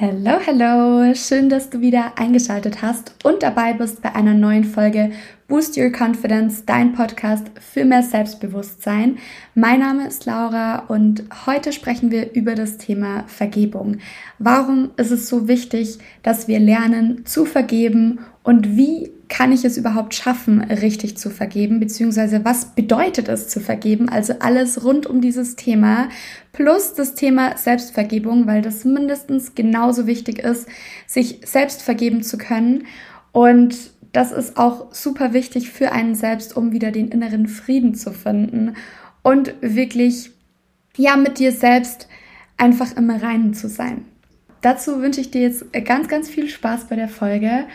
Hallo, 0.00 0.38
hallo! 0.46 1.14
Schön, 1.14 1.50
dass 1.50 1.68
du 1.68 1.82
wieder 1.82 2.12
eingeschaltet 2.16 2.80
hast 2.80 3.14
und 3.22 3.42
dabei 3.42 3.74
bist 3.74 4.00
bei 4.00 4.14
einer 4.14 4.32
neuen 4.32 4.64
Folge 4.64 5.10
Boost 5.46 5.76
Your 5.76 5.90
Confidence, 5.90 6.64
dein 6.64 6.94
Podcast 6.94 7.50
für 7.60 7.84
mehr 7.84 8.02
Selbstbewusstsein. 8.02 9.18
Mein 9.54 9.80
Name 9.80 10.06
ist 10.06 10.24
Laura 10.24 10.86
und 10.88 11.24
heute 11.44 11.72
sprechen 11.74 12.10
wir 12.10 12.32
über 12.32 12.54
das 12.54 12.78
Thema 12.78 13.24
Vergebung. 13.26 13.98
Warum 14.38 14.90
ist 14.96 15.10
es 15.10 15.28
so 15.28 15.48
wichtig, 15.48 15.98
dass 16.22 16.48
wir 16.48 16.60
lernen 16.60 17.26
zu 17.26 17.44
vergeben 17.44 18.20
und 18.42 18.76
wie 18.76 19.10
kann 19.30 19.52
ich 19.52 19.64
es 19.64 19.78
überhaupt 19.78 20.14
schaffen, 20.14 20.60
richtig 20.60 21.16
zu 21.16 21.30
vergeben, 21.30 21.80
beziehungsweise 21.80 22.44
was 22.44 22.74
bedeutet 22.74 23.28
es 23.28 23.48
zu 23.48 23.60
vergeben? 23.60 24.08
Also 24.08 24.34
alles 24.40 24.84
rund 24.84 25.06
um 25.06 25.22
dieses 25.22 25.56
Thema 25.56 26.08
plus 26.52 26.92
das 26.94 27.14
Thema 27.14 27.56
Selbstvergebung, 27.56 28.46
weil 28.46 28.60
das 28.60 28.84
mindestens 28.84 29.54
genauso 29.54 30.06
wichtig 30.06 30.40
ist, 30.40 30.68
sich 31.06 31.40
selbst 31.44 31.80
vergeben 31.80 32.22
zu 32.22 32.36
können 32.36 32.84
und 33.32 33.92
das 34.12 34.32
ist 34.32 34.56
auch 34.56 34.92
super 34.92 35.32
wichtig 35.32 35.70
für 35.70 35.92
einen 35.92 36.16
selbst, 36.16 36.56
um 36.56 36.72
wieder 36.72 36.90
den 36.90 37.08
inneren 37.08 37.46
Frieden 37.46 37.94
zu 37.94 38.12
finden 38.12 38.74
und 39.22 39.54
wirklich, 39.60 40.32
ja, 40.96 41.16
mit 41.16 41.38
dir 41.38 41.52
selbst 41.52 42.08
einfach 42.56 42.96
im 42.96 43.08
Reinen 43.10 43.54
zu 43.54 43.68
sein. 43.68 44.04
Dazu 44.60 45.00
wünsche 45.00 45.20
ich 45.20 45.30
dir 45.30 45.42
jetzt 45.42 45.64
ganz, 45.84 46.08
ganz 46.08 46.28
viel 46.28 46.48
Spaß 46.48 46.88
bei 46.88 46.96
der 46.96 47.08
Folge 47.08 47.66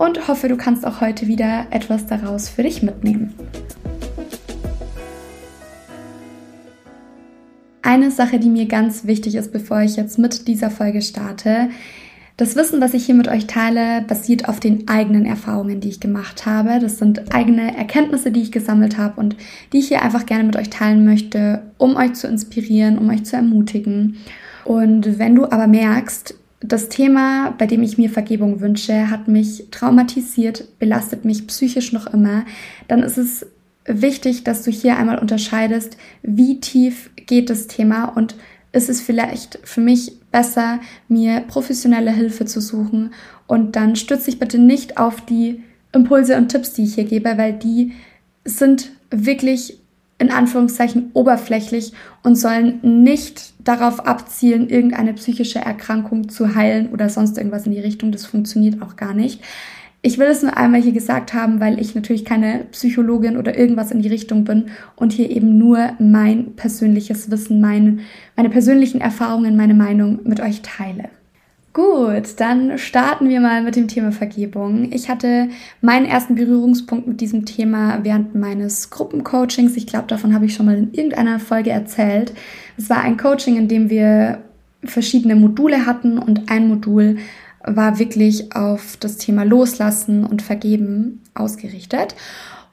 und 0.00 0.28
hoffe, 0.28 0.48
du 0.48 0.56
kannst 0.56 0.86
auch 0.86 1.02
heute 1.02 1.26
wieder 1.26 1.66
etwas 1.70 2.06
daraus 2.06 2.48
für 2.48 2.62
dich 2.62 2.82
mitnehmen. 2.82 3.34
Eine 7.82 8.10
Sache, 8.10 8.38
die 8.38 8.48
mir 8.48 8.64
ganz 8.64 9.04
wichtig 9.04 9.34
ist, 9.34 9.52
bevor 9.52 9.82
ich 9.82 9.96
jetzt 9.96 10.18
mit 10.18 10.48
dieser 10.48 10.70
Folge 10.70 11.02
starte, 11.02 11.68
das 12.38 12.56
Wissen, 12.56 12.80
was 12.80 12.94
ich 12.94 13.04
hier 13.04 13.14
mit 13.14 13.28
euch 13.28 13.46
teile, 13.46 14.00
basiert 14.00 14.48
auf 14.48 14.58
den 14.58 14.88
eigenen 14.88 15.26
Erfahrungen, 15.26 15.80
die 15.80 15.90
ich 15.90 16.00
gemacht 16.00 16.46
habe. 16.46 16.78
Das 16.80 16.96
sind 16.96 17.34
eigene 17.34 17.76
Erkenntnisse, 17.76 18.32
die 18.32 18.40
ich 18.40 18.52
gesammelt 18.52 18.96
habe 18.96 19.20
und 19.20 19.36
die 19.74 19.80
ich 19.80 19.88
hier 19.88 20.00
einfach 20.00 20.24
gerne 20.24 20.44
mit 20.44 20.56
euch 20.56 20.70
teilen 20.70 21.04
möchte, 21.04 21.60
um 21.76 21.96
euch 21.96 22.14
zu 22.14 22.26
inspirieren, 22.26 22.96
um 22.96 23.10
euch 23.10 23.24
zu 23.24 23.36
ermutigen. 23.36 24.16
Und 24.64 25.18
wenn 25.18 25.34
du 25.34 25.44
aber 25.44 25.66
merkst, 25.66 26.39
das 26.60 26.90
Thema, 26.90 27.54
bei 27.56 27.66
dem 27.66 27.82
ich 27.82 27.96
mir 27.96 28.10
Vergebung 28.10 28.60
wünsche, 28.60 29.10
hat 29.10 29.28
mich 29.28 29.68
traumatisiert, 29.70 30.78
belastet 30.78 31.24
mich 31.24 31.46
psychisch 31.46 31.92
noch 31.92 32.06
immer, 32.12 32.44
dann 32.86 33.02
ist 33.02 33.16
es 33.16 33.46
wichtig, 33.86 34.44
dass 34.44 34.62
du 34.62 34.70
hier 34.70 34.96
einmal 34.98 35.18
unterscheidest, 35.18 35.96
wie 36.22 36.60
tief 36.60 37.10
geht 37.26 37.48
das 37.48 37.66
Thema 37.66 38.04
und 38.04 38.36
ist 38.72 38.88
es 38.88 39.00
vielleicht 39.00 39.58
für 39.64 39.80
mich 39.80 40.12
besser, 40.30 40.80
mir 41.08 41.40
professionelle 41.40 42.12
Hilfe 42.12 42.44
zu 42.44 42.60
suchen. 42.60 43.12
Und 43.46 43.74
dann 43.74 43.96
stütze 43.96 44.30
ich 44.30 44.38
bitte 44.38 44.58
nicht 44.58 44.96
auf 44.96 45.22
die 45.22 45.62
Impulse 45.92 46.36
und 46.36 46.48
Tipps, 46.48 46.72
die 46.74 46.84
ich 46.84 46.94
hier 46.94 47.04
gebe, 47.04 47.36
weil 47.36 47.52
die 47.54 47.92
sind 48.44 48.90
wirklich 49.10 49.79
in 50.20 50.30
Anführungszeichen 50.30 51.10
oberflächlich 51.14 51.92
und 52.22 52.36
sollen 52.36 52.78
nicht 52.82 53.54
darauf 53.66 54.06
abzielen, 54.06 54.68
irgendeine 54.68 55.14
psychische 55.14 55.60
Erkrankung 55.60 56.28
zu 56.28 56.54
heilen 56.54 56.90
oder 56.90 57.08
sonst 57.08 57.38
irgendwas 57.38 57.66
in 57.66 57.72
die 57.72 57.80
Richtung. 57.80 58.12
Das 58.12 58.26
funktioniert 58.26 58.82
auch 58.82 58.96
gar 58.96 59.14
nicht. 59.14 59.42
Ich 60.02 60.18
will 60.18 60.28
es 60.28 60.42
nur 60.42 60.56
einmal 60.56 60.82
hier 60.82 60.92
gesagt 60.92 61.32
haben, 61.32 61.60
weil 61.60 61.80
ich 61.80 61.94
natürlich 61.94 62.24
keine 62.24 62.66
Psychologin 62.70 63.38
oder 63.38 63.58
irgendwas 63.58 63.90
in 63.90 64.02
die 64.02 64.08
Richtung 64.08 64.44
bin 64.44 64.66
und 64.96 65.12
hier 65.12 65.30
eben 65.30 65.58
nur 65.58 65.92
mein 65.98 66.54
persönliches 66.54 67.30
Wissen, 67.30 67.60
mein, 67.60 68.00
meine 68.36 68.50
persönlichen 68.50 69.00
Erfahrungen, 69.00 69.56
meine 69.56 69.74
Meinung 69.74 70.20
mit 70.24 70.40
euch 70.40 70.60
teile. 70.62 71.08
Gut, 71.72 72.40
dann 72.40 72.78
starten 72.78 73.28
wir 73.28 73.40
mal 73.40 73.62
mit 73.62 73.76
dem 73.76 73.86
Thema 73.86 74.10
Vergebung. 74.10 74.90
Ich 74.92 75.08
hatte 75.08 75.50
meinen 75.80 76.04
ersten 76.04 76.34
Berührungspunkt 76.34 77.06
mit 77.06 77.20
diesem 77.20 77.46
Thema 77.46 78.00
während 78.02 78.34
meines 78.34 78.90
Gruppencoachings. 78.90 79.76
Ich 79.76 79.86
glaube, 79.86 80.08
davon 80.08 80.34
habe 80.34 80.46
ich 80.46 80.54
schon 80.54 80.66
mal 80.66 80.76
in 80.76 80.92
irgendeiner 80.92 81.38
Folge 81.38 81.70
erzählt. 81.70 82.32
Es 82.76 82.90
war 82.90 83.02
ein 83.02 83.16
Coaching, 83.16 83.56
in 83.56 83.68
dem 83.68 83.88
wir 83.88 84.42
verschiedene 84.82 85.36
Module 85.36 85.86
hatten 85.86 86.18
und 86.18 86.50
ein 86.50 86.66
Modul 86.66 87.18
war 87.62 88.00
wirklich 88.00 88.54
auf 88.56 88.96
das 88.98 89.18
Thema 89.18 89.44
Loslassen 89.44 90.24
und 90.24 90.42
Vergeben 90.42 91.20
ausgerichtet. 91.34 92.16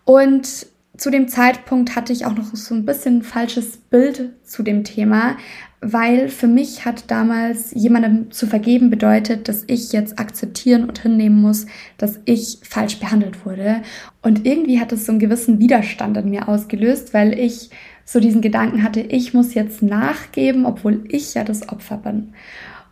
Und 0.05 0.67
zu 0.97 1.11
dem 1.11 1.27
Zeitpunkt 1.27 1.95
hatte 1.95 2.13
ich 2.13 2.25
auch 2.25 2.35
noch 2.35 2.55
so 2.55 2.73
ein 2.73 2.85
bisschen 2.85 3.17
ein 3.17 3.23
falsches 3.23 3.77
Bild 3.77 4.31
zu 4.43 4.63
dem 4.63 4.83
Thema, 4.83 5.37
weil 5.79 6.29
für 6.29 6.47
mich 6.47 6.85
hat 6.85 7.11
damals 7.11 7.71
jemandem 7.73 8.31
zu 8.31 8.47
vergeben 8.47 8.89
bedeutet, 8.89 9.47
dass 9.47 9.63
ich 9.67 9.91
jetzt 9.93 10.17
akzeptieren 10.19 10.85
und 10.85 10.99
hinnehmen 10.99 11.39
muss, 11.39 11.67
dass 11.97 12.19
ich 12.25 12.59
falsch 12.63 12.99
behandelt 12.99 13.45
wurde. 13.45 13.81
Und 14.23 14.45
irgendwie 14.47 14.79
hat 14.79 14.91
es 14.91 15.05
so 15.05 15.11
einen 15.11 15.19
gewissen 15.19 15.59
Widerstand 15.59 16.17
in 16.17 16.31
mir 16.31 16.49
ausgelöst, 16.49 17.13
weil 17.13 17.37
ich 17.37 17.69
so 18.05 18.19
diesen 18.19 18.41
Gedanken 18.41 18.83
hatte, 18.83 19.01
ich 19.01 19.33
muss 19.33 19.53
jetzt 19.53 19.83
nachgeben, 19.83 20.65
obwohl 20.65 21.03
ich 21.09 21.35
ja 21.35 21.43
das 21.43 21.69
Opfer 21.69 21.97
bin. 21.97 22.33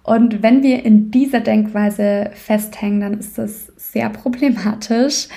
Und 0.03 0.43
wenn 0.43 0.61
wir 0.61 0.85
in 0.85 1.09
dieser 1.09 1.39
Denkweise 1.39 2.29
festhängen, 2.35 2.99
dann 3.01 3.19
ist 3.19 3.39
das 3.39 3.73
sehr 3.77 4.09
problematisch, 4.09 5.27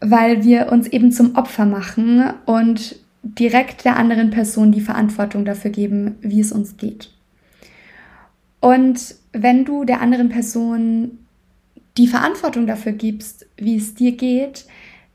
weil 0.00 0.44
wir 0.44 0.70
uns 0.70 0.86
eben 0.86 1.10
zum 1.10 1.34
Opfer 1.34 1.64
machen 1.64 2.32
und 2.44 2.96
direkt 3.34 3.84
der 3.84 3.96
anderen 3.96 4.30
Person 4.30 4.72
die 4.72 4.80
Verantwortung 4.80 5.44
dafür 5.44 5.70
geben, 5.70 6.16
wie 6.20 6.40
es 6.40 6.52
uns 6.52 6.76
geht. 6.76 7.10
Und 8.60 9.16
wenn 9.32 9.64
du 9.64 9.84
der 9.84 10.00
anderen 10.00 10.28
Person 10.28 11.18
die 11.96 12.08
Verantwortung 12.08 12.66
dafür 12.66 12.92
gibst, 12.92 13.46
wie 13.56 13.76
es 13.76 13.94
dir 13.94 14.12
geht, 14.12 14.66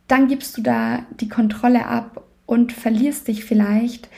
dann 0.07 0.27
gibst 0.27 0.57
du 0.57 0.61
da 0.61 1.05
die 1.19 1.29
Kontrolle 1.29 1.85
ab 1.85 2.23
und 2.45 2.73
verlierst 2.73 3.27
dich 3.27 3.45
vielleicht 3.45 4.09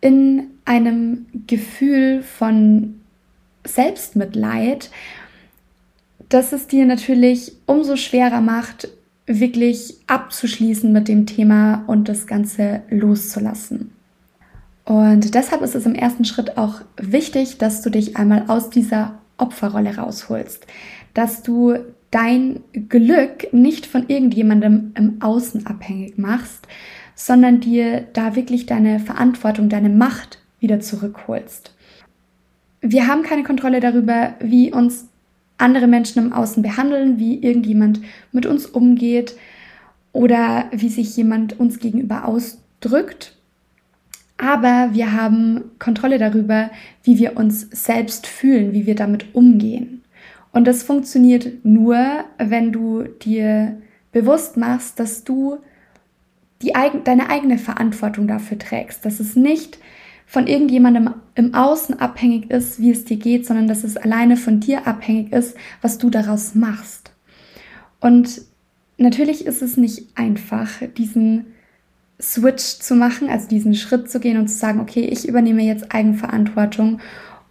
in 0.00 0.48
einem 0.64 1.26
Gefühl 1.46 2.22
von 2.22 3.00
Selbstmitleid, 3.64 4.90
dass 6.28 6.52
es 6.52 6.66
dir 6.66 6.86
natürlich 6.86 7.52
umso 7.66 7.96
schwerer 7.96 8.40
macht, 8.40 8.88
wirklich 9.26 9.96
abzuschließen 10.06 10.92
mit 10.92 11.08
dem 11.08 11.26
Thema 11.26 11.84
und 11.86 12.08
das 12.08 12.26
Ganze 12.26 12.82
loszulassen. 12.90 13.92
Und 14.84 15.34
deshalb 15.34 15.62
ist 15.62 15.74
es 15.74 15.84
im 15.84 15.96
ersten 15.96 16.24
Schritt 16.24 16.56
auch 16.56 16.82
wichtig, 16.96 17.58
dass 17.58 17.82
du 17.82 17.90
dich 17.90 18.16
einmal 18.16 18.44
aus 18.46 18.70
dieser 18.70 19.18
Opferrolle 19.36 19.96
rausholst, 19.96 20.66
dass 21.12 21.42
du 21.42 21.74
dein 22.12 22.60
Glück 22.88 23.52
nicht 23.52 23.86
von 23.86 24.08
irgendjemandem 24.08 24.92
im 24.94 25.20
Außen 25.20 25.66
abhängig 25.66 26.18
machst, 26.18 26.68
sondern 27.16 27.60
dir 27.60 28.06
da 28.12 28.36
wirklich 28.36 28.66
deine 28.66 29.00
Verantwortung, 29.00 29.68
deine 29.68 29.88
Macht 29.88 30.38
wieder 30.60 30.78
zurückholst 30.78 31.72
wir 32.90 33.06
haben 33.06 33.22
keine 33.22 33.42
Kontrolle 33.42 33.80
darüber, 33.80 34.34
wie 34.40 34.72
uns 34.72 35.08
andere 35.58 35.86
Menschen 35.86 36.24
im 36.24 36.32
Außen 36.32 36.62
behandeln, 36.62 37.18
wie 37.18 37.42
irgendjemand 37.42 38.00
mit 38.32 38.46
uns 38.46 38.66
umgeht 38.66 39.36
oder 40.12 40.66
wie 40.72 40.88
sich 40.88 41.16
jemand 41.16 41.58
uns 41.58 41.78
gegenüber 41.78 42.26
ausdrückt. 42.26 43.36
Aber 44.38 44.90
wir 44.92 45.12
haben 45.12 45.64
Kontrolle 45.78 46.18
darüber, 46.18 46.70
wie 47.02 47.18
wir 47.18 47.36
uns 47.36 47.68
selbst 47.70 48.26
fühlen, 48.26 48.72
wie 48.72 48.86
wir 48.86 48.94
damit 48.94 49.34
umgehen. 49.34 50.02
Und 50.52 50.66
das 50.66 50.82
funktioniert 50.82 51.64
nur, 51.64 52.24
wenn 52.38 52.72
du 52.72 53.04
dir 53.04 53.80
bewusst 54.12 54.56
machst, 54.56 54.98
dass 55.00 55.24
du 55.24 55.58
die, 56.62 56.72
deine 57.04 57.28
eigene 57.28 57.58
Verantwortung 57.58 58.26
dafür 58.26 58.58
trägst, 58.58 59.04
dass 59.04 59.20
es 59.20 59.36
nicht 59.36 59.78
von 60.26 60.48
irgendjemandem 60.48 61.14
im 61.36 61.54
Außen 61.54 62.00
abhängig 62.00 62.50
ist, 62.50 62.80
wie 62.80 62.90
es 62.90 63.04
dir 63.04 63.16
geht, 63.16 63.46
sondern 63.46 63.68
dass 63.68 63.84
es 63.84 63.96
alleine 63.96 64.36
von 64.36 64.60
dir 64.60 64.86
abhängig 64.86 65.32
ist, 65.32 65.56
was 65.80 65.98
du 65.98 66.10
daraus 66.10 66.54
machst. 66.54 67.12
Und 68.00 68.42
natürlich 68.98 69.46
ist 69.46 69.62
es 69.62 69.76
nicht 69.76 70.08
einfach, 70.16 70.68
diesen 70.96 71.46
Switch 72.20 72.78
zu 72.80 72.94
machen, 72.94 73.28
also 73.28 73.48
diesen 73.48 73.74
Schritt 73.74 74.10
zu 74.10 74.20
gehen 74.20 74.38
und 74.38 74.48
zu 74.48 74.56
sagen, 74.56 74.80
okay, 74.80 75.02
ich 75.02 75.28
übernehme 75.28 75.62
jetzt 75.62 75.94
Eigenverantwortung 75.94 77.00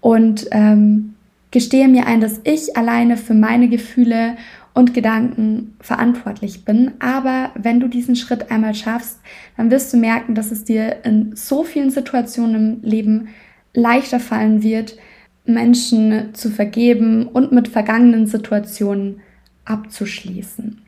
und 0.01 0.47
ähm, 0.51 1.15
gestehe 1.51 1.87
mir 1.87 2.07
ein, 2.07 2.19
dass 2.19 2.41
ich 2.43 2.75
alleine 2.75 3.15
für 3.15 3.33
meine 3.35 3.69
Gefühle 3.69 4.35
und 4.75 4.93
Gedanken 4.93 5.73
verantwortlich 5.79 6.65
bin. 6.65 6.91
Aber 6.99 7.51
wenn 7.55 7.79
du 7.79 7.87
diesen 7.87 8.15
Schritt 8.15 8.51
einmal 8.51 8.75
schaffst, 8.75 9.19
dann 9.57 9.71
wirst 9.71 9.91
du 9.91 9.97
merken, 9.97 10.35
dass 10.35 10.51
es 10.51 10.65
dir 10.65 10.97
in 11.03 11.35
so 11.35 11.63
vielen 11.63 11.89
Situationen 11.89 12.83
im 12.83 12.89
Leben 12.89 13.29
leichter 13.73 14.19
fallen 14.19 14.61
wird, 14.61 14.97
Menschen 15.45 16.33
zu 16.33 16.49
vergeben 16.49 17.25
und 17.27 17.51
mit 17.51 17.69
vergangenen 17.69 18.27
Situationen 18.27 19.21
abzuschließen. 19.63 20.81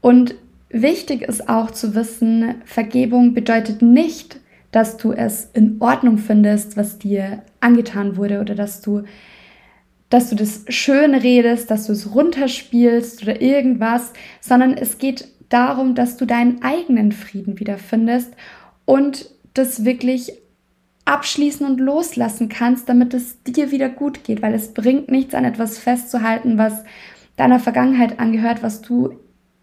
Und 0.00 0.34
wichtig 0.70 1.22
ist 1.22 1.48
auch 1.48 1.70
zu 1.70 1.94
wissen, 1.94 2.56
Vergebung 2.64 3.32
bedeutet 3.32 3.80
nicht, 3.80 4.40
dass 4.72 4.96
du 4.96 5.12
es 5.12 5.50
in 5.54 5.76
Ordnung 5.78 6.18
findest, 6.18 6.76
was 6.76 6.98
dir 6.98 7.42
angetan 7.60 8.16
wurde 8.16 8.40
oder 8.40 8.56
dass 8.56 8.80
du 8.80 9.04
dass 10.10 10.30
du 10.30 10.36
das 10.36 10.64
schön 10.68 11.14
redest, 11.14 11.70
dass 11.70 11.86
du 11.86 11.92
es 11.92 12.14
runterspielst 12.14 13.22
oder 13.22 13.40
irgendwas, 13.40 14.12
sondern 14.40 14.74
es 14.74 14.98
geht 14.98 15.28
darum, 15.48 15.94
dass 15.94 16.16
du 16.16 16.26
deinen 16.26 16.62
eigenen 16.62 17.12
Frieden 17.12 17.58
wiederfindest 17.58 18.32
und 18.84 19.30
das 19.54 19.84
wirklich 19.84 20.32
abschließen 21.04 21.66
und 21.66 21.80
loslassen 21.80 22.48
kannst, 22.48 22.88
damit 22.88 23.14
es 23.14 23.42
dir 23.42 23.70
wieder 23.70 23.88
gut 23.88 24.24
geht, 24.24 24.42
weil 24.42 24.54
es 24.54 24.72
bringt 24.72 25.10
nichts 25.10 25.34
an 25.34 25.44
etwas 25.44 25.78
festzuhalten, 25.78 26.58
was 26.58 26.84
deiner 27.36 27.60
Vergangenheit 27.60 28.18
angehört, 28.20 28.62
was 28.62 28.80
du 28.80 29.18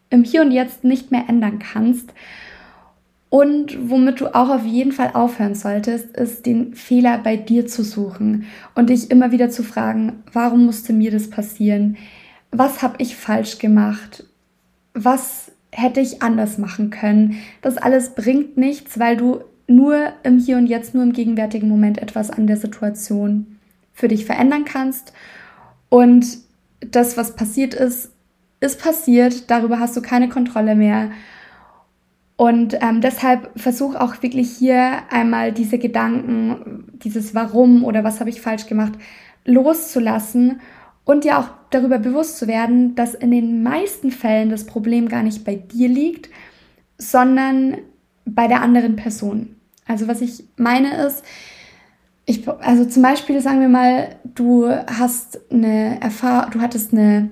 im 0.10 0.24
Hier 0.24 0.42
und 0.42 0.52
Jetzt 0.52 0.84
nicht 0.84 1.12
mehr 1.12 1.26
ändern 1.28 1.60
kannst. 1.60 2.14
Und 3.32 3.90
womit 3.90 4.20
du 4.20 4.36
auch 4.36 4.50
auf 4.50 4.66
jeden 4.66 4.92
Fall 4.92 5.12
aufhören 5.14 5.56
solltest, 5.56 6.18
ist 6.18 6.46
den 6.46 6.76
Fehler 6.76 7.18
bei 7.18 7.38
dir 7.38 7.66
zu 7.66 7.82
suchen 7.82 8.44
und 8.76 8.90
dich 8.90 9.10
immer 9.10 9.32
wieder 9.32 9.50
zu 9.50 9.64
fragen, 9.64 10.22
warum 10.34 10.66
musste 10.66 10.92
mir 10.92 11.12
das 11.12 11.30
passieren? 11.30 11.96
Was 12.52 12.82
habe 12.82 12.96
ich 12.98 13.16
falsch 13.16 13.58
gemacht? 13.58 14.26
Was 14.94 15.54
hätte 15.72 16.02
ich 16.02 16.22
anders 16.22 16.58
machen 16.58 16.90
können? 16.90 17.38
Das 17.62 17.78
alles 17.78 18.16
bringt 18.16 18.58
nichts, 18.58 19.00
weil 19.00 19.16
du 19.16 19.40
nur 19.66 20.12
im 20.24 20.38
Hier 20.38 20.58
und 20.58 20.68
Jetzt, 20.68 20.94
nur 20.94 21.04
im 21.04 21.14
gegenwärtigen 21.14 21.70
Moment 21.70 22.00
etwas 22.00 22.32
an 22.32 22.48
der 22.48 22.58
Situation 22.58 23.60
für 23.94 24.10
dich 24.10 24.26
verändern 24.26 24.66
kannst. 24.66 25.14
Und 25.88 26.26
das, 26.82 27.16
was 27.16 27.38
passiert 27.38 27.76
ist, 27.76 28.12
ist 28.60 28.82
passiert. 28.82 29.50
Darüber 29.50 29.80
hast 29.80 29.96
du 29.96 30.02
keine 30.02 30.28
Kontrolle 30.28 30.76
mehr. 30.76 31.12
Und 32.42 32.76
ähm, 32.82 33.02
deshalb 33.02 33.52
versuch 33.56 33.94
auch 33.94 34.24
wirklich 34.24 34.50
hier 34.50 35.04
einmal 35.12 35.52
diese 35.52 35.78
Gedanken, 35.78 36.86
dieses 36.94 37.36
Warum 37.36 37.84
oder 37.84 38.04
was 38.04 38.20
habe 38.20 38.32
ich 38.32 38.42
falsch 38.42 38.66
gemacht, 38.66 38.94
loszulassen 39.46 40.60
und 41.06 41.24
dir 41.24 41.38
auch 41.38 41.50
darüber 41.70 42.00
bewusst 42.00 42.40
zu 42.40 42.48
werden, 42.48 42.96
dass 42.96 43.14
in 43.14 43.30
den 43.30 43.62
meisten 43.62 44.10
Fällen 44.10 44.50
das 44.50 44.66
Problem 44.66 45.08
gar 45.08 45.22
nicht 45.22 45.46
bei 45.46 45.54
dir 45.54 45.88
liegt, 45.88 46.32
sondern 46.98 47.78
bei 48.26 48.48
der 48.48 48.64
anderen 48.64 48.96
Person. 48.96 49.56
Also 49.86 50.08
was 50.08 50.22
ich 50.22 50.44
meine 50.58 50.96
ist, 51.06 51.24
ich, 52.26 52.48
also 52.48 52.86
zum 52.86 53.04
Beispiel 53.04 53.40
sagen 53.40 53.62
wir 53.62 53.70
mal, 53.70 54.16
du 54.34 54.68
hast 54.68 55.40
eine 55.52 56.02
Erfahrung, 56.02 56.50
du 56.50 56.62
hattest 56.62 56.92
eine 56.92 57.30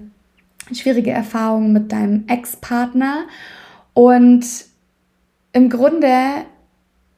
schwierige 0.71 1.09
Erfahrung 1.09 1.73
mit 1.73 1.91
deinem 1.91 2.25
Ex-Partner 2.27 3.23
und 3.95 4.68
im 5.59 5.69
Grunde 5.69 6.45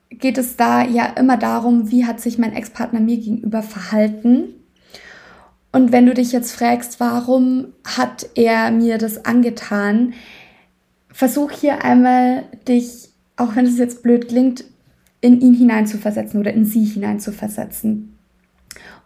geht 0.09 0.39
es 0.39 0.57
da 0.57 0.83
ja 0.83 1.05
immer 1.05 1.38
darum, 1.38 1.91
wie 1.91 2.05
hat 2.05 2.19
sich 2.19 2.39
mein 2.39 2.53
Ex-Partner 2.53 2.99
mir 2.99 3.17
gegenüber 3.17 3.61
verhalten. 3.61 4.55
Und 5.71 5.91
wenn 5.91 6.07
du 6.07 6.15
dich 6.15 6.31
jetzt 6.31 6.51
fragst, 6.51 6.99
warum 6.99 7.67
hat 7.85 8.27
er 8.33 8.71
mir 8.71 8.97
das 8.97 9.25
angetan, 9.25 10.13
versuch 11.13 11.51
hier 11.51 11.83
einmal 11.83 12.45
dich, 12.67 13.09
auch 13.38 13.55
wenn 13.55 13.67
es 13.67 13.77
jetzt 13.77 14.01
blöd 14.01 14.27
klingt, 14.27 14.63
in 15.21 15.39
ihn 15.39 15.53
hineinzuversetzen 15.53 16.39
oder 16.39 16.51
in 16.51 16.65
sie 16.65 16.83
hineinzuversetzen. 16.83 18.17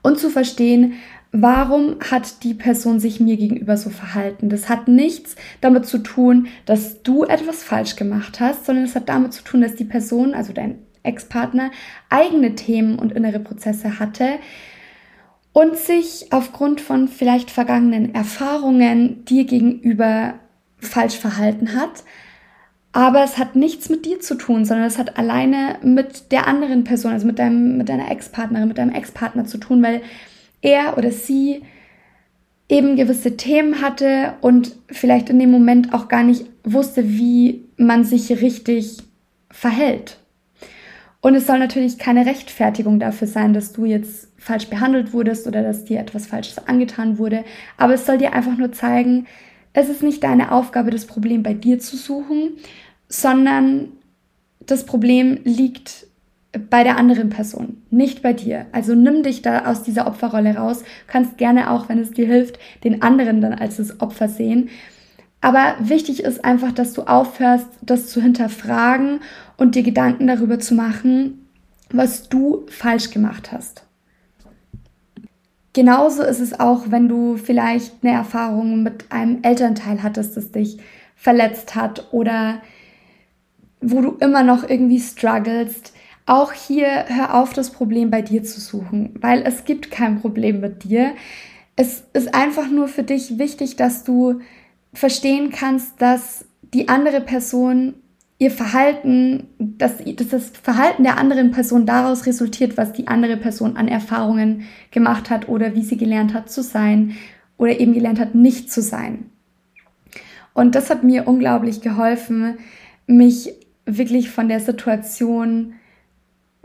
Und 0.01 0.17
zu 0.17 0.29
verstehen, 0.29 0.93
warum 1.41 1.97
hat 2.11 2.43
die 2.43 2.53
Person 2.53 2.99
sich 2.99 3.19
mir 3.19 3.37
gegenüber 3.37 3.77
so 3.77 3.89
verhalten? 3.89 4.49
Das 4.49 4.69
hat 4.69 4.87
nichts 4.87 5.35
damit 5.61 5.85
zu 5.85 5.99
tun, 5.99 6.47
dass 6.65 7.03
du 7.03 7.23
etwas 7.23 7.63
falsch 7.63 7.95
gemacht 7.95 8.39
hast, 8.39 8.65
sondern 8.65 8.85
es 8.85 8.95
hat 8.95 9.09
damit 9.09 9.33
zu 9.33 9.43
tun, 9.43 9.61
dass 9.61 9.75
die 9.75 9.85
Person, 9.85 10.33
also 10.33 10.53
dein 10.53 10.79
Ex-Partner, 11.03 11.71
eigene 12.09 12.55
Themen 12.55 12.97
und 12.97 13.11
innere 13.11 13.39
Prozesse 13.39 13.99
hatte 13.99 14.39
und 15.53 15.77
sich 15.77 16.27
aufgrund 16.31 16.81
von 16.81 17.07
vielleicht 17.07 17.51
vergangenen 17.51 18.15
Erfahrungen 18.15 19.25
dir 19.25 19.45
gegenüber 19.45 20.35
falsch 20.79 21.17
verhalten 21.17 21.75
hat. 21.75 22.03
Aber 22.91 23.23
es 23.23 23.37
hat 23.37 23.57
nichts 23.57 23.89
mit 23.89 24.05
dir 24.05 24.21
zu 24.21 24.35
tun, 24.35 24.63
sondern 24.63 24.87
es 24.87 24.97
hat 24.97 25.17
alleine 25.17 25.79
mit 25.83 26.31
der 26.31 26.47
anderen 26.47 26.85
Person, 26.85 27.11
also 27.11 27.27
mit, 27.27 27.39
deinem, 27.39 27.77
mit 27.77 27.89
deiner 27.89 28.09
Ex-Partnerin, 28.09 28.69
mit 28.69 28.77
deinem 28.77 28.95
Ex-Partner 28.95 29.45
zu 29.45 29.57
tun, 29.57 29.83
weil 29.83 30.01
er 30.65 30.97
oder 30.97 31.11
sie 31.11 31.61
eben 32.67 32.95
gewisse 32.95 33.37
Themen 33.37 33.81
hatte 33.81 34.33
und 34.41 34.75
vielleicht 34.89 35.29
in 35.29 35.39
dem 35.39 35.51
Moment 35.51 35.93
auch 35.93 36.07
gar 36.07 36.23
nicht 36.23 36.45
wusste, 36.63 37.07
wie 37.07 37.63
man 37.77 38.03
sich 38.03 38.41
richtig 38.41 38.97
verhält. 39.51 40.17
Und 41.21 41.35
es 41.35 41.47
soll 41.47 41.59
natürlich 41.59 41.97
keine 41.97 42.25
Rechtfertigung 42.25 42.99
dafür 42.99 43.27
sein, 43.27 43.53
dass 43.53 43.73
du 43.73 43.85
jetzt 43.85 44.29
falsch 44.37 44.67
behandelt 44.67 45.13
wurdest 45.13 45.47
oder 45.47 45.63
dass 45.63 45.85
dir 45.85 45.99
etwas 45.99 46.27
Falsches 46.27 46.67
angetan 46.67 47.17
wurde, 47.17 47.43
aber 47.77 47.93
es 47.93 48.05
soll 48.05 48.17
dir 48.17 48.33
einfach 48.33 48.57
nur 48.57 48.71
zeigen, 48.71 49.25
es 49.73 49.89
ist 49.89 50.03
nicht 50.03 50.23
deine 50.23 50.51
Aufgabe, 50.51 50.89
das 50.89 51.05
Problem 51.05 51.43
bei 51.43 51.53
dir 51.53 51.79
zu 51.79 51.97
suchen, 51.97 52.57
sondern 53.09 53.89
das 54.59 54.85
Problem 54.85 55.39
liegt 55.43 56.07
bei 56.69 56.83
der 56.83 56.97
anderen 56.97 57.29
Person, 57.29 57.81
nicht 57.89 58.21
bei 58.21 58.33
dir. 58.33 58.65
Also 58.71 58.95
nimm 58.95 59.23
dich 59.23 59.41
da 59.41 59.65
aus 59.65 59.83
dieser 59.83 60.07
Opferrolle 60.07 60.55
raus. 60.55 60.83
Kannst 61.07 61.37
gerne 61.37 61.71
auch, 61.71 61.89
wenn 61.89 61.99
es 61.99 62.11
dir 62.11 62.25
hilft, 62.25 62.59
den 62.83 63.01
anderen 63.01 63.41
dann 63.41 63.53
als 63.53 63.77
das 63.77 63.99
Opfer 64.01 64.29
sehen. 64.29 64.69
Aber 65.41 65.75
wichtig 65.79 66.23
ist 66.23 66.43
einfach, 66.43 66.71
dass 66.71 66.93
du 66.93 67.03
aufhörst, 67.03 67.67
das 67.81 68.07
zu 68.07 68.21
hinterfragen 68.21 69.19
und 69.57 69.75
dir 69.75 69.83
Gedanken 69.83 70.27
darüber 70.27 70.59
zu 70.59 70.73
machen, 70.75 71.47
was 71.91 72.29
du 72.29 72.65
falsch 72.67 73.11
gemacht 73.11 73.51
hast. 73.51 73.83
Genauso 75.73 76.23
ist 76.23 76.39
es 76.39 76.59
auch, 76.59 76.85
wenn 76.89 77.09
du 77.09 77.37
vielleicht 77.37 77.91
eine 78.01 78.13
Erfahrung 78.13 78.81
mit 78.81 79.11
einem 79.11 79.39
Elternteil 79.43 80.03
hattest, 80.03 80.37
das 80.37 80.51
dich 80.51 80.77
verletzt 81.15 81.75
hat 81.75 82.07
oder 82.11 82.61
wo 83.81 84.01
du 84.01 84.11
immer 84.19 84.43
noch 84.43 84.67
irgendwie 84.67 84.99
strugglest 84.99 85.93
auch 86.25 86.53
hier 86.53 87.05
hör 87.07 87.35
auf, 87.35 87.53
das 87.53 87.71
Problem 87.71 88.09
bei 88.09 88.21
dir 88.21 88.43
zu 88.43 88.59
suchen, 88.59 89.11
weil 89.19 89.43
es 89.43 89.65
gibt 89.65 89.91
kein 89.91 90.19
Problem 90.19 90.59
mit 90.59 90.83
dir. 90.83 91.13
Es 91.75 92.03
ist 92.13 92.33
einfach 92.33 92.69
nur 92.69 92.87
für 92.87 93.03
dich 93.03 93.37
wichtig, 93.37 93.75
dass 93.75 94.03
du 94.03 94.41
verstehen 94.93 95.51
kannst, 95.51 96.01
dass 96.01 96.45
die 96.73 96.87
andere 96.87 97.21
Person 97.21 97.95
ihr 98.37 98.51
Verhalten, 98.51 99.47
dass, 99.59 99.97
dass 99.97 100.27
das 100.29 100.49
Verhalten 100.61 101.03
der 101.03 101.17
anderen 101.17 101.51
Person 101.51 101.85
daraus 101.85 102.25
resultiert, 102.25 102.75
was 102.75 102.91
die 102.91 103.07
andere 103.07 103.37
Person 103.37 103.77
an 103.77 103.87
Erfahrungen 103.87 104.63
gemacht 104.91 105.29
hat 105.29 105.47
oder 105.47 105.75
wie 105.75 105.83
sie 105.83 105.97
gelernt 105.97 106.33
hat 106.33 106.49
zu 106.49 106.63
sein 106.63 107.15
oder 107.57 107.79
eben 107.79 107.93
gelernt 107.93 108.19
hat, 108.19 108.35
nicht 108.35 108.71
zu 108.71 108.81
sein. 108.81 109.29
Und 110.53 110.75
das 110.75 110.89
hat 110.89 111.03
mir 111.03 111.27
unglaublich 111.27 111.81
geholfen, 111.81 112.57
mich 113.07 113.53
wirklich 113.85 114.29
von 114.29 114.49
der 114.49 114.59
Situation 114.59 115.75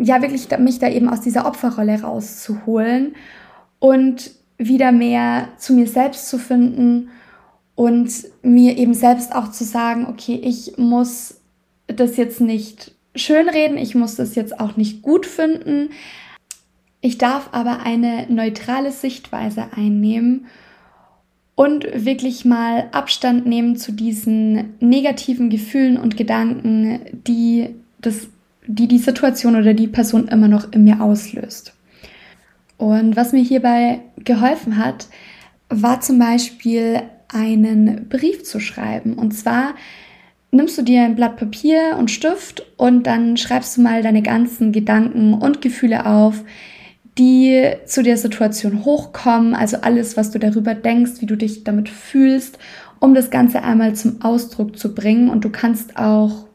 ja, 0.00 0.22
wirklich 0.22 0.48
mich 0.58 0.78
da 0.78 0.88
eben 0.88 1.08
aus 1.08 1.20
dieser 1.20 1.46
Opferrolle 1.46 2.02
rauszuholen 2.02 3.14
und 3.78 4.30
wieder 4.58 4.92
mehr 4.92 5.48
zu 5.58 5.74
mir 5.74 5.86
selbst 5.86 6.28
zu 6.28 6.38
finden 6.38 7.10
und 7.74 8.10
mir 8.42 8.76
eben 8.76 8.94
selbst 8.94 9.34
auch 9.34 9.50
zu 9.50 9.64
sagen, 9.64 10.06
okay, 10.06 10.38
ich 10.42 10.76
muss 10.76 11.40
das 11.86 12.16
jetzt 12.16 12.40
nicht 12.40 12.94
schönreden, 13.14 13.78
ich 13.78 13.94
muss 13.94 14.16
das 14.16 14.34
jetzt 14.34 14.60
auch 14.60 14.76
nicht 14.76 15.02
gut 15.02 15.26
finden. 15.26 15.90
Ich 17.00 17.18
darf 17.18 17.48
aber 17.52 17.80
eine 17.80 18.26
neutrale 18.28 18.92
Sichtweise 18.92 19.68
einnehmen 19.74 20.46
und 21.54 21.86
wirklich 21.92 22.44
mal 22.44 22.88
Abstand 22.92 23.46
nehmen 23.46 23.76
zu 23.76 23.92
diesen 23.92 24.74
negativen 24.80 25.50
Gefühlen 25.50 25.96
und 25.96 26.16
Gedanken, 26.16 27.00
die 27.26 27.74
das 27.98 28.28
die 28.74 28.88
die 28.88 28.98
Situation 28.98 29.56
oder 29.56 29.74
die 29.74 29.88
Person 29.88 30.28
immer 30.28 30.48
noch 30.48 30.72
in 30.72 30.84
mir 30.84 31.00
auslöst. 31.00 31.74
Und 32.76 33.16
was 33.16 33.32
mir 33.32 33.42
hierbei 33.42 34.00
geholfen 34.16 34.78
hat, 34.78 35.08
war 35.68 36.00
zum 36.00 36.18
Beispiel 36.18 37.02
einen 37.28 38.08
Brief 38.08 38.44
zu 38.44 38.60
schreiben. 38.60 39.14
Und 39.14 39.32
zwar 39.32 39.74
nimmst 40.50 40.78
du 40.78 40.82
dir 40.82 41.02
ein 41.02 41.14
Blatt 41.14 41.36
Papier 41.36 41.96
und 41.98 42.10
Stift 42.10 42.64
und 42.76 43.06
dann 43.06 43.36
schreibst 43.36 43.76
du 43.76 43.82
mal 43.82 44.02
deine 44.02 44.22
ganzen 44.22 44.72
Gedanken 44.72 45.34
und 45.34 45.60
Gefühle 45.60 46.06
auf, 46.06 46.42
die 47.18 47.72
zu 47.86 48.02
der 48.02 48.16
Situation 48.16 48.84
hochkommen, 48.84 49.54
also 49.54 49.78
alles, 49.78 50.16
was 50.16 50.30
du 50.30 50.38
darüber 50.38 50.74
denkst, 50.74 51.20
wie 51.20 51.26
du 51.26 51.36
dich 51.36 51.64
damit 51.64 51.88
fühlst, 51.88 52.58
um 52.98 53.14
das 53.14 53.30
Ganze 53.30 53.62
einmal 53.62 53.94
zum 53.94 54.22
Ausdruck 54.22 54.78
zu 54.78 54.94
bringen. 54.94 55.28
Und 55.28 55.44
du 55.44 55.50
kannst 55.50 55.96
auch 55.96 56.46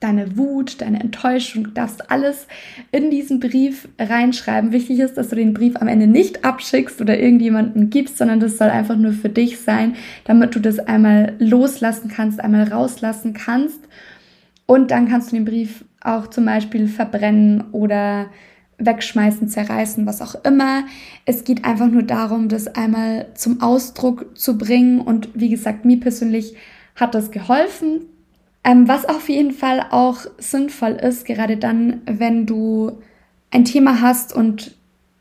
deine 0.00 0.36
Wut, 0.36 0.82
deine 0.82 1.00
Enttäuschung, 1.00 1.64
du 1.64 1.70
darfst 1.70 2.10
alles 2.10 2.46
in 2.92 3.10
diesen 3.10 3.40
Brief 3.40 3.88
reinschreiben. 3.98 4.72
Wichtig 4.72 5.00
ist, 5.00 5.14
dass 5.14 5.28
du 5.28 5.36
den 5.36 5.54
Brief 5.54 5.76
am 5.76 5.88
Ende 5.88 6.06
nicht 6.06 6.44
abschickst 6.44 7.00
oder 7.00 7.18
irgendjemanden 7.18 7.88
gibst, 7.88 8.18
sondern 8.18 8.40
das 8.40 8.58
soll 8.58 8.68
einfach 8.68 8.96
nur 8.96 9.12
für 9.12 9.30
dich 9.30 9.58
sein, 9.58 9.96
damit 10.24 10.54
du 10.54 10.60
das 10.60 10.78
einmal 10.80 11.34
loslassen 11.38 12.10
kannst, 12.14 12.40
einmal 12.40 12.68
rauslassen 12.68 13.32
kannst. 13.32 13.80
Und 14.66 14.90
dann 14.90 15.08
kannst 15.08 15.32
du 15.32 15.36
den 15.36 15.44
Brief 15.46 15.84
auch 16.02 16.26
zum 16.26 16.44
Beispiel 16.44 16.88
verbrennen 16.88 17.64
oder 17.72 18.26
wegschmeißen, 18.78 19.48
zerreißen, 19.48 20.06
was 20.06 20.20
auch 20.20 20.34
immer. 20.44 20.84
Es 21.24 21.44
geht 21.44 21.64
einfach 21.64 21.86
nur 21.86 22.02
darum, 22.02 22.48
das 22.48 22.66
einmal 22.68 23.28
zum 23.34 23.62
Ausdruck 23.62 24.36
zu 24.36 24.58
bringen. 24.58 25.00
Und 25.00 25.30
wie 25.34 25.48
gesagt, 25.48 25.86
mir 25.86 25.98
persönlich 25.98 26.54
hat 26.94 27.14
das 27.14 27.30
geholfen, 27.30 28.02
ähm, 28.66 28.88
was 28.88 29.08
auf 29.08 29.28
jeden 29.28 29.52
Fall 29.52 29.86
auch 29.90 30.18
sinnvoll 30.38 30.90
ist, 30.90 31.24
gerade 31.24 31.56
dann, 31.56 32.00
wenn 32.04 32.46
du 32.46 32.98
ein 33.52 33.64
Thema 33.64 34.00
hast 34.00 34.34
und 34.34 34.74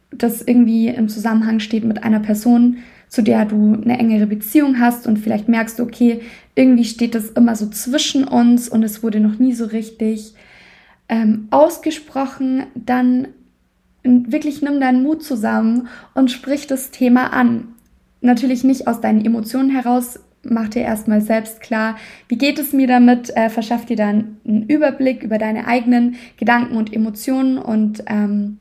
das 0.09 0.41
irgendwie 0.41 0.87
im 0.87 1.09
Zusammenhang 1.09 1.59
steht 1.59 1.83
mit 1.83 2.03
einer 2.03 2.19
Person, 2.19 2.77
zu 3.07 3.21
der 3.21 3.45
du 3.45 3.75
eine 3.75 3.99
engere 3.99 4.25
Beziehung 4.25 4.79
hast 4.79 5.05
und 5.05 5.19
vielleicht 5.19 5.47
merkst, 5.47 5.79
okay, 5.79 6.21
irgendwie 6.55 6.85
steht 6.85 7.13
das 7.13 7.29
immer 7.29 7.55
so 7.55 7.67
zwischen 7.67 8.23
uns 8.23 8.67
und 8.67 8.81
es 8.81 9.03
wurde 9.03 9.19
noch 9.19 9.37
nie 9.37 9.53
so 9.53 9.65
richtig 9.65 10.33
ähm, 11.07 11.47
ausgesprochen, 11.51 12.63
dann 12.73 13.27
wirklich 14.03 14.63
nimm 14.63 14.79
deinen 14.79 15.03
Mut 15.03 15.23
zusammen 15.23 15.87
und 16.15 16.31
sprich 16.31 16.65
das 16.65 16.89
Thema 16.89 17.31
an. 17.31 17.67
Natürlich 18.21 18.63
nicht 18.63 18.87
aus 18.87 19.01
deinen 19.01 19.23
Emotionen 19.23 19.69
heraus, 19.69 20.19
mach 20.45 20.69
dir 20.69 20.83
erstmal 20.83 21.21
selbst 21.21 21.61
klar, 21.61 21.97
wie 22.27 22.37
geht 22.37 22.59
es 22.59 22.73
mir 22.73 22.87
damit, 22.87 23.35
äh, 23.35 23.49
verschaff 23.49 23.85
dir 23.85 23.95
dann 23.95 24.37
einen 24.47 24.63
Überblick 24.63 25.23
über 25.23 25.37
deine 25.37 25.67
eigenen 25.67 26.15
Gedanken 26.37 26.75
und 26.75 26.93
Emotionen 26.93 27.57
und 27.57 28.03
ähm, 28.07 28.59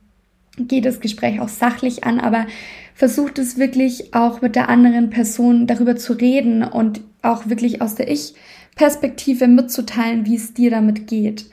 geh 0.57 0.81
das 0.81 1.01
Gespräch 1.01 1.41
auch 1.41 1.49
sachlich 1.49 2.05
an, 2.05 2.21
aber 2.21 2.47
versuch 2.95 3.31
es 3.37 3.59
wirklich 3.59 4.15
auch 4.15 4.41
mit 4.41 4.57
der 4.57 4.69
anderen 4.69 5.11
Person 5.11 5.67
darüber 5.67 5.97
zu 5.97 6.13
reden 6.13 6.63
und 6.63 7.01
auch 7.23 7.49
wirklich 7.49 7.83
aus 7.83 7.95
der 7.97 8.11
Ich-Perspektive 8.11 9.49
mitzuteilen, 9.49 10.27
wie 10.27 10.37
es 10.37 10.55
dir 10.55 10.71
damit 10.71 11.07
geht. 11.07 11.47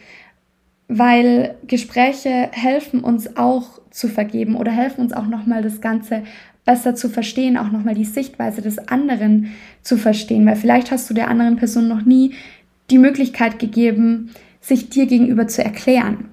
Weil 0.87 1.55
Gespräche 1.65 2.49
helfen 2.51 2.99
uns 3.01 3.37
auch 3.37 3.79
zu 3.89 4.07
vergeben 4.07 4.55
oder 4.55 4.71
helfen 4.71 5.01
uns 5.01 5.13
auch 5.13 5.27
nochmal 5.27 5.63
das 5.63 5.81
Ganze 5.81 6.23
besser 6.65 6.95
zu 6.95 7.09
verstehen, 7.09 7.57
auch 7.57 7.71
nochmal 7.71 7.95
die 7.95 8.05
Sichtweise 8.05 8.61
des 8.61 8.77
anderen 8.77 9.51
zu 9.81 9.97
verstehen, 9.97 10.45
weil 10.45 10.55
vielleicht 10.55 10.91
hast 10.91 11.09
du 11.09 11.13
der 11.13 11.27
anderen 11.27 11.55
Person 11.55 11.87
noch 11.87 12.03
nie 12.03 12.35
die 12.89 12.99
Möglichkeit 12.99 13.59
gegeben, 13.59 14.31
sich 14.59 14.89
dir 14.89 15.07
gegenüber 15.07 15.47
zu 15.47 15.63
erklären. 15.63 16.25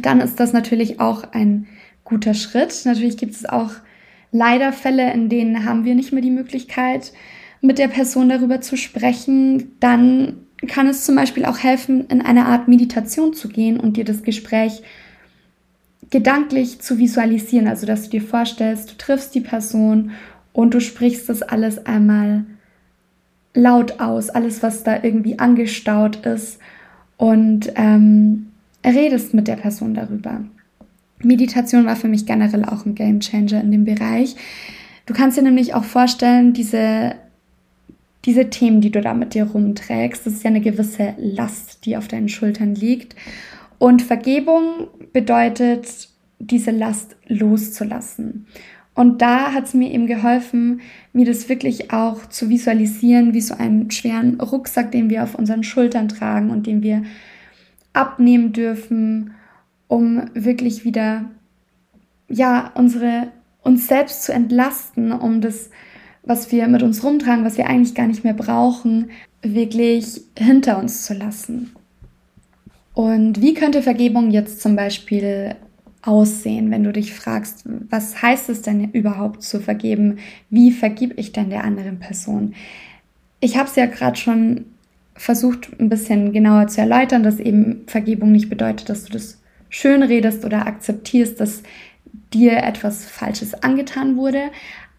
Dann 0.00 0.20
ist 0.20 0.40
das 0.40 0.52
natürlich 0.52 1.00
auch 1.00 1.32
ein 1.32 1.66
guter 2.04 2.34
Schritt. 2.34 2.82
Natürlich 2.84 3.16
gibt 3.16 3.34
es 3.34 3.46
auch 3.46 3.72
leider 4.32 4.72
Fälle, 4.72 5.12
in 5.12 5.28
denen 5.28 5.64
haben 5.64 5.84
wir 5.84 5.94
nicht 5.94 6.12
mehr 6.12 6.22
die 6.22 6.30
Möglichkeit, 6.30 7.12
mit 7.60 7.78
der 7.78 7.88
Person 7.88 8.28
darüber 8.28 8.60
zu 8.60 8.76
sprechen. 8.76 9.72
Dann 9.80 10.38
kann 10.66 10.86
es 10.86 11.04
zum 11.04 11.14
Beispiel 11.14 11.44
auch 11.44 11.58
helfen, 11.58 12.06
in 12.08 12.22
eine 12.22 12.46
Art 12.46 12.68
Meditation 12.68 13.34
zu 13.34 13.48
gehen 13.48 13.78
und 13.78 13.96
dir 13.96 14.04
das 14.04 14.22
Gespräch 14.22 14.82
gedanklich 16.10 16.80
zu 16.80 16.98
visualisieren, 16.98 17.68
also 17.68 17.86
dass 17.86 18.04
du 18.04 18.10
dir 18.10 18.22
vorstellst, 18.22 18.92
du 18.92 18.96
triffst 18.96 19.34
die 19.34 19.40
Person 19.40 20.12
und 20.52 20.74
du 20.74 20.80
sprichst 20.80 21.28
das 21.28 21.42
alles 21.42 21.84
einmal 21.86 22.44
laut 23.54 24.00
aus, 24.00 24.30
alles, 24.30 24.62
was 24.62 24.84
da 24.84 25.02
irgendwie 25.02 25.38
angestaut 25.38 26.24
ist 26.26 26.58
und 27.16 27.72
ähm, 27.74 28.48
redest 28.84 29.34
mit 29.34 29.48
der 29.48 29.56
Person 29.56 29.94
darüber. 29.94 30.44
Meditation 31.22 31.86
war 31.86 31.96
für 31.96 32.08
mich 32.08 32.26
generell 32.26 32.64
auch 32.64 32.84
ein 32.84 32.94
Game 32.94 33.20
Changer 33.20 33.60
in 33.62 33.72
dem 33.72 33.84
Bereich. 33.84 34.36
Du 35.06 35.14
kannst 35.14 35.38
dir 35.38 35.42
nämlich 35.42 35.74
auch 35.74 35.84
vorstellen, 35.84 36.52
diese, 36.52 37.14
diese 38.24 38.50
Themen, 38.50 38.80
die 38.80 38.90
du 38.90 39.00
da 39.00 39.14
mit 39.14 39.34
dir 39.34 39.44
rumträgst, 39.44 40.26
das 40.26 40.34
ist 40.34 40.44
ja 40.44 40.50
eine 40.50 40.60
gewisse 40.60 41.14
Last, 41.18 41.86
die 41.86 41.96
auf 41.96 42.08
deinen 42.08 42.28
Schultern 42.28 42.74
liegt. 42.74 43.16
Und 43.78 44.02
Vergebung 44.02 44.88
bedeutet, 45.12 46.08
diese 46.38 46.70
Last 46.70 47.16
loszulassen. 47.26 48.46
Und 48.94 49.20
da 49.20 49.52
hat 49.52 49.64
es 49.64 49.74
mir 49.74 49.90
eben 49.90 50.06
geholfen, 50.06 50.80
mir 51.12 51.26
das 51.26 51.50
wirklich 51.50 51.92
auch 51.92 52.26
zu 52.26 52.48
visualisieren, 52.48 53.34
wie 53.34 53.42
so 53.42 53.54
einen 53.54 53.90
schweren 53.90 54.40
Rucksack, 54.40 54.90
den 54.90 55.10
wir 55.10 55.22
auf 55.22 55.34
unseren 55.34 55.62
Schultern 55.62 56.08
tragen 56.08 56.50
und 56.50 56.66
den 56.66 56.82
wir 56.82 57.02
abnehmen 57.92 58.52
dürfen, 58.52 59.34
um 59.86 60.30
wirklich 60.32 60.84
wieder, 60.84 61.26
ja, 62.28 62.72
unsere, 62.74 63.28
uns 63.62 63.86
selbst 63.86 64.22
zu 64.24 64.32
entlasten, 64.32 65.12
um 65.12 65.42
das, 65.42 65.70
was 66.22 66.50
wir 66.50 66.66
mit 66.66 66.82
uns 66.82 67.04
rumtragen, 67.04 67.44
was 67.44 67.58
wir 67.58 67.66
eigentlich 67.66 67.94
gar 67.94 68.06
nicht 68.06 68.24
mehr 68.24 68.34
brauchen, 68.34 69.10
wirklich 69.42 70.22
hinter 70.38 70.78
uns 70.78 71.04
zu 71.04 71.12
lassen. 71.12 71.72
Und 72.96 73.42
wie 73.42 73.52
könnte 73.52 73.82
Vergebung 73.82 74.30
jetzt 74.30 74.62
zum 74.62 74.74
Beispiel 74.74 75.54
aussehen, 76.00 76.70
wenn 76.70 76.82
du 76.82 76.94
dich 76.94 77.12
fragst, 77.12 77.64
was 77.90 78.22
heißt 78.22 78.48
es 78.48 78.62
denn 78.62 78.90
überhaupt 78.92 79.42
zu 79.42 79.60
vergeben? 79.60 80.16
Wie 80.48 80.72
vergib 80.72 81.18
ich 81.18 81.30
denn 81.30 81.50
der 81.50 81.62
anderen 81.62 81.98
Person? 81.98 82.54
Ich 83.40 83.58
habe 83.58 83.68
es 83.68 83.76
ja 83.76 83.84
gerade 83.84 84.16
schon 84.16 84.64
versucht, 85.14 85.78
ein 85.78 85.90
bisschen 85.90 86.32
genauer 86.32 86.68
zu 86.68 86.80
erläutern, 86.80 87.22
dass 87.22 87.38
eben 87.38 87.82
Vergebung 87.86 88.32
nicht 88.32 88.48
bedeutet, 88.48 88.88
dass 88.88 89.04
du 89.04 89.12
das 89.12 89.42
schön 89.68 90.02
redest 90.02 90.46
oder 90.46 90.66
akzeptierst, 90.66 91.38
dass 91.38 91.64
dir 92.32 92.56
etwas 92.62 93.04
Falsches 93.04 93.62
angetan 93.62 94.16
wurde. 94.16 94.44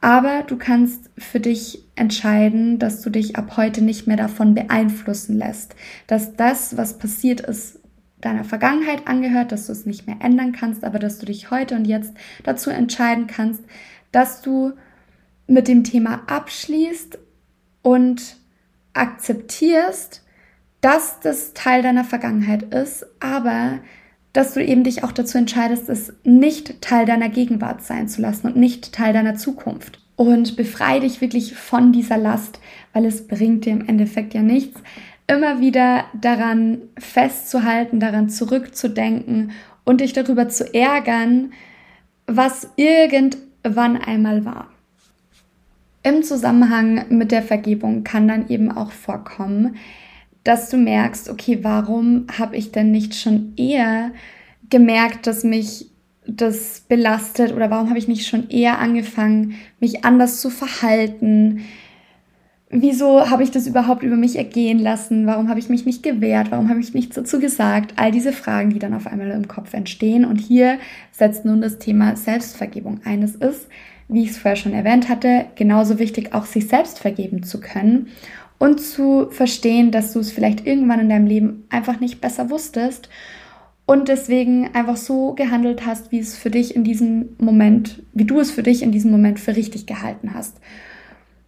Aber 0.01 0.43
du 0.45 0.55
kannst 0.55 1.09
für 1.17 1.39
dich 1.39 1.81
entscheiden, 1.95 2.77
dass 2.77 3.01
du 3.01 3.09
dich 3.09 3.37
ab 3.37 3.57
heute 3.57 3.83
nicht 3.83 4.05
mehr 4.05 4.17
davon 4.17 4.53
beeinflussen 4.53 5.39
lässt, 5.39 5.75
dass 6.05 6.35
das, 6.35 6.77
was 6.77 6.99
passiert 6.99 7.41
ist, 7.41 7.79
deiner 8.21 8.43
Vergangenheit 8.43 9.07
angehört, 9.07 9.51
dass 9.51 9.67
du 9.67 9.71
es 9.71 9.85
nicht 9.85 10.07
mehr 10.07 10.17
ändern 10.21 10.51
kannst, 10.51 10.83
aber 10.83 10.99
dass 10.99 11.19
du 11.19 11.25
dich 11.25 11.51
heute 11.51 11.75
und 11.75 11.85
jetzt 11.85 12.13
dazu 12.43 12.69
entscheiden 12.69 13.27
kannst, 13.27 13.63
dass 14.11 14.41
du 14.41 14.73
mit 15.47 15.67
dem 15.67 15.83
Thema 15.83 16.23
abschließt 16.27 17.17
und 17.81 18.37
akzeptierst, 18.93 20.23
dass 20.81 21.19
das 21.19 21.53
Teil 21.53 21.81
deiner 21.81 22.03
Vergangenheit 22.03 22.63
ist, 22.73 23.05
aber 23.19 23.79
dass 24.33 24.53
du 24.53 24.63
eben 24.63 24.83
dich 24.83 25.03
auch 25.03 25.11
dazu 25.11 25.37
entscheidest, 25.37 25.89
es 25.89 26.13
nicht 26.23 26.81
Teil 26.81 27.05
deiner 27.05 27.29
Gegenwart 27.29 27.83
sein 27.83 28.07
zu 28.07 28.21
lassen 28.21 28.47
und 28.47 28.55
nicht 28.55 28.93
Teil 28.93 29.13
deiner 29.13 29.35
Zukunft. 29.35 29.99
Und 30.15 30.55
befreie 30.55 30.99
dich 31.01 31.21
wirklich 31.21 31.55
von 31.55 31.91
dieser 31.91 32.17
Last, 32.17 32.59
weil 32.93 33.05
es 33.05 33.27
bringt 33.27 33.65
dir 33.65 33.73
im 33.73 33.87
Endeffekt 33.87 34.33
ja 34.33 34.41
nichts, 34.41 34.79
immer 35.27 35.59
wieder 35.59 36.05
daran 36.19 36.79
festzuhalten, 36.97 37.99
daran 37.99 38.29
zurückzudenken 38.29 39.51
und 39.83 40.01
dich 40.01 40.13
darüber 40.13 40.47
zu 40.47 40.73
ärgern, 40.73 41.51
was 42.25 42.69
irgendwann 42.77 43.97
einmal 43.97 44.45
war. 44.45 44.69
Im 46.03 46.23
Zusammenhang 46.23 47.05
mit 47.09 47.31
der 47.31 47.41
Vergebung 47.41 48.05
kann 48.05 48.29
dann 48.29 48.49
eben 48.49 48.71
auch 48.71 48.91
vorkommen, 48.91 49.75
dass 50.45 50.69
du 50.69 50.77
merkst, 50.77 51.29
okay, 51.29 51.59
warum 51.61 52.27
habe 52.39 52.55
ich 52.55 52.71
denn 52.71 52.91
nicht 52.91 53.15
schon 53.15 53.53
eher 53.57 54.11
gemerkt, 54.69 55.27
dass 55.27 55.43
mich 55.43 55.89
das 56.25 56.81
belastet 56.87 57.53
oder 57.53 57.69
warum 57.69 57.89
habe 57.89 57.99
ich 57.99 58.07
nicht 58.07 58.27
schon 58.27 58.49
eher 58.49 58.79
angefangen, 58.79 59.55
mich 59.79 60.05
anders 60.05 60.39
zu 60.39 60.49
verhalten? 60.49 61.65
Wieso 62.69 63.29
habe 63.29 63.43
ich 63.43 63.51
das 63.51 63.67
überhaupt 63.67 64.03
über 64.03 64.15
mich 64.15 64.35
ergehen 64.35 64.79
lassen? 64.79 65.25
Warum 65.25 65.49
habe 65.49 65.59
ich 65.59 65.69
mich 65.69 65.85
nicht 65.85 66.03
gewehrt? 66.03 66.51
Warum 66.51 66.69
habe 66.69 66.79
ich 66.79 66.93
nichts 66.93 67.15
dazu 67.15 67.39
gesagt? 67.39 67.93
All 67.95 68.11
diese 68.11 68.33
Fragen, 68.33 68.71
die 68.71 68.79
dann 68.79 68.93
auf 68.93 69.07
einmal 69.07 69.31
im 69.31 69.47
Kopf 69.47 69.73
entstehen. 69.73 70.25
Und 70.25 70.37
hier 70.37 70.77
setzt 71.11 71.45
nun 71.45 71.61
das 71.61 71.79
Thema 71.79 72.15
Selbstvergebung 72.15 73.01
ein. 73.05 73.23
Es 73.23 73.35
ist, 73.35 73.67
wie 74.09 74.23
ich 74.23 74.31
es 74.31 74.37
vorher 74.37 74.57
schon 74.57 74.73
erwähnt 74.73 75.09
hatte, 75.09 75.45
genauso 75.55 75.99
wichtig, 75.99 76.33
auch 76.33 76.45
sich 76.45 76.67
selbst 76.67 76.99
vergeben 76.99 77.43
zu 77.43 77.59
können 77.59 78.07
und 78.57 78.81
zu 78.81 79.27
verstehen, 79.29 79.91
dass 79.91 80.13
du 80.13 80.19
es 80.19 80.31
vielleicht 80.31 80.65
irgendwann 80.65 80.99
in 80.99 81.09
deinem 81.09 81.27
Leben 81.27 81.65
einfach 81.69 81.99
nicht 81.99 82.21
besser 82.21 82.49
wusstest 82.49 83.09
und 83.85 84.09
deswegen 84.09 84.69
einfach 84.73 84.97
so 84.97 85.33
gehandelt 85.33 85.85
hast, 85.85 86.11
wie 86.11 86.19
es 86.19 86.37
für 86.37 86.49
dich 86.49 86.75
in 86.75 86.83
diesem 86.83 87.29
Moment, 87.37 88.03
wie 88.13 88.25
du 88.25 88.39
es 88.39 88.51
für 88.51 88.63
dich 88.63 88.81
in 88.81 88.91
diesem 88.91 89.11
Moment 89.11 89.39
für 89.39 89.55
richtig 89.55 89.85
gehalten 89.85 90.33
hast. 90.33 90.59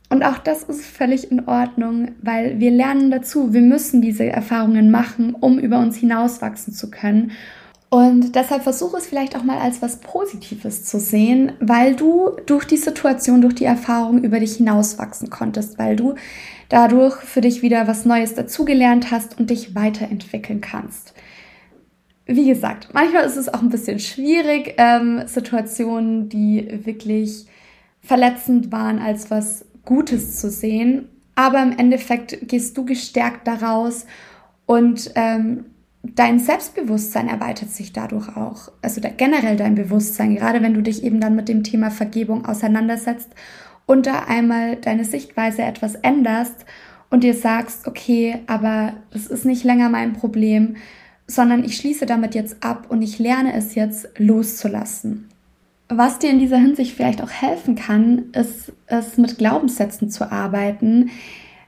Und 0.10 0.24
auch 0.24 0.40
das 0.40 0.64
ist 0.64 0.84
völlig 0.86 1.32
in 1.32 1.48
Ordnung, 1.48 2.12
weil 2.22 2.60
wir 2.60 2.72
lernen 2.72 3.12
dazu. 3.12 3.54
Wir 3.54 3.62
müssen 3.62 4.02
diese 4.02 4.26
Erfahrungen 4.26 4.90
machen, 4.90 5.36
um 5.36 5.60
über 5.60 5.78
uns 5.80 5.98
hinauswachsen 5.98 6.74
zu 6.74 6.90
können. 6.90 7.32
Und 7.90 8.36
deshalb 8.36 8.64
versuche 8.64 8.98
es 8.98 9.08
vielleicht 9.08 9.36
auch 9.36 9.44
mal 9.44 9.60
als 9.60 9.82
was 9.82 10.00
Positives 10.00 10.84
zu 10.84 11.00
sehen, 11.00 11.54
weil 11.60 11.96
du 11.96 12.32
durch 12.46 12.66
die 12.66 12.78
Situation, 12.78 13.42
durch 13.42 13.56
die 13.56 13.66
Erfahrung 13.66 14.24
über 14.24 14.40
dich 14.40 14.58
hinauswachsen 14.58 15.30
konntest, 15.30 15.80
weil 15.80 15.96
du 15.96 16.14
dadurch 16.70 17.16
für 17.16 17.42
dich 17.42 17.64
wieder 17.64 17.88
was 17.88 18.06
Neues 18.06 18.36
dazugelernt 18.36 19.10
hast 19.10 19.40
und 19.40 19.50
dich 19.50 19.74
weiterentwickeln 19.74 20.62
kannst. 20.62 21.14
Wie 22.28 22.48
gesagt, 22.48 22.90
manchmal 22.94 23.26
ist 23.26 23.38
es 23.38 23.52
auch 23.52 23.62
ein 23.64 23.70
bisschen 23.70 23.98
schwierig, 23.98 24.76
ähm, 24.78 25.24
Situationen, 25.26 26.30
die 26.30 26.86
wirklich 26.86 27.48
verletzend 28.02 28.72
waren, 28.72 29.00
als 29.00 29.32
was 29.32 29.66
Gutes 29.90 30.40
zu 30.40 30.52
sehen. 30.52 31.10
Aber 31.34 31.64
im 31.64 31.76
Endeffekt 31.76 32.48
gehst 32.48 32.78
du 32.78 32.86
gestärkt 32.86 33.48
daraus 33.48 34.06
und 34.68 35.12
ähm, 35.16 35.66
dein 36.04 36.38
Selbstbewusstsein 36.38 37.28
erweitert 37.28 37.72
sich 37.72 37.92
dadurch 37.92 38.38
auch. 38.38 38.72
Also 38.84 39.02
generell 39.18 39.58
dein 39.58 39.74
Bewusstsein, 39.74 40.36
gerade 40.36 40.62
wenn 40.62 40.76
du 40.76 40.84
dich 40.84 41.04
eben 41.04 41.20
dann 41.20 41.36
mit 41.36 41.50
dem 41.50 41.64
Thema 41.64 41.90
Vergebung 41.90 42.46
auseinandersetzt 42.46 43.32
und 43.88 44.06
da 44.06 44.26
einmal 44.28 44.76
deine 44.76 45.06
Sichtweise 45.06 45.64
etwas 45.64 45.96
änderst 45.96 46.66
und 47.10 47.24
dir 47.24 47.34
sagst, 47.34 47.88
okay, 47.88 48.42
aber 48.46 48.94
das 49.10 49.26
ist 49.26 49.44
nicht 49.44 49.64
länger 49.64 49.90
mein 49.90 50.14
Problem, 50.14 50.76
sondern 51.26 51.64
ich 51.64 51.78
schließe 51.78 52.06
damit 52.06 52.36
jetzt 52.36 52.64
ab 52.64 52.86
und 52.90 53.02
ich 53.02 53.18
lerne 53.18 53.56
es 53.56 53.74
jetzt 53.74 54.08
loszulassen. 54.20 55.30
Was 55.92 56.20
dir 56.20 56.30
in 56.30 56.38
dieser 56.38 56.58
Hinsicht 56.58 56.96
vielleicht 56.96 57.24
auch 57.24 57.32
helfen 57.32 57.74
kann, 57.76 58.26
ist 58.34 58.72
es 58.86 59.18
mit 59.18 59.40
Glaubenssätzen 59.40 60.12
zu 60.12 60.32
arbeiten, 60.32 61.10